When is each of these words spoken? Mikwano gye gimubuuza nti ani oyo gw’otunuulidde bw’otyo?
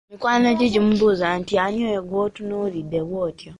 Mikwano 0.11 0.47
gye 0.57 0.67
gimubuuza 0.73 1.27
nti 1.39 1.53
ani 1.65 1.79
oyo 1.89 2.01
gw’otunuulidde 2.07 2.99
bw’otyo? 3.07 3.49